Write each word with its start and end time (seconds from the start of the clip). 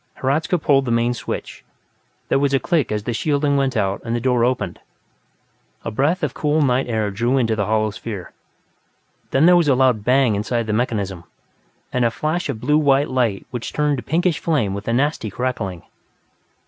Hradzka 0.15 0.57
pulled 0.57 0.85
the 0.85 0.89
main 0.91 1.13
switch; 1.13 1.63
there 2.27 2.39
was 2.39 2.55
a 2.55 2.59
click 2.59 2.91
as 2.91 3.03
the 3.03 3.13
shielding 3.13 3.55
went 3.55 3.77
out 3.77 4.01
and 4.03 4.15
the 4.15 4.19
door 4.19 4.43
opened. 4.43 4.79
A 5.85 5.91
breath 5.91 6.23
of 6.23 6.33
cool 6.33 6.59
night 6.63 6.87
air 6.89 7.11
drew 7.11 7.37
into 7.37 7.55
the 7.55 7.67
hollow 7.67 7.91
sphere. 7.91 8.33
Then 9.29 9.45
there 9.45 9.55
was 9.55 9.67
a 9.67 9.75
loud 9.75 10.03
bang 10.03 10.33
inside 10.33 10.65
the 10.65 10.73
mechanism, 10.73 11.25
and 11.93 12.03
a 12.03 12.09
flash 12.09 12.49
of 12.49 12.59
blue 12.59 12.79
white 12.79 13.09
light 13.09 13.45
which 13.51 13.73
turned 13.73 13.97
to 13.97 14.03
pinkish 14.03 14.39
flame 14.39 14.73
with 14.73 14.87
a 14.87 14.93
nasty 14.93 15.29
crackling. 15.29 15.83